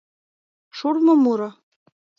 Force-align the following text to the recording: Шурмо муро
Шурмо 0.77 1.13
муро 1.23 1.49